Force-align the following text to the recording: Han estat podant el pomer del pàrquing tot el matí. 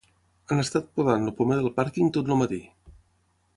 Han 0.53 0.61
estat 0.61 0.87
podant 1.01 1.27
el 1.27 1.35
pomer 1.41 1.59
del 1.61 1.71
pàrquing 1.77 2.11
tot 2.17 2.33
el 2.35 2.43
matí. 2.43 2.61